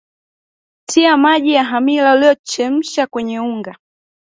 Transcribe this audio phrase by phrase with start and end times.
[0.87, 3.75] tia maji ya hamira uliyochachusha kwenye unga